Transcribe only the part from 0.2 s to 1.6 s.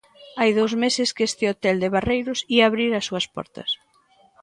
Hai dous meses que este